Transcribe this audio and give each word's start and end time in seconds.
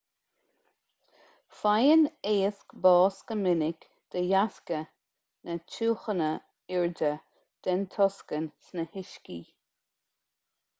faigheann 1.57 2.05
éisc 2.29 2.73
bás 2.85 3.19
go 3.31 3.37
minic 3.43 3.85
de 4.15 4.25
dheasca 4.31 4.81
na 5.49 5.59
tiúchana 5.75 6.33
airde 6.79 7.15
den 7.69 7.87
tocsain 7.97 8.53
sna 8.67 8.91
huiscí 8.97 9.41